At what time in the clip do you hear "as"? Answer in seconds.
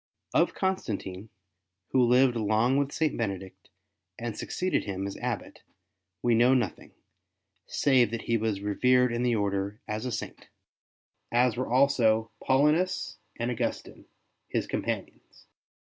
5.05-5.15, 9.87-10.07, 11.31-11.55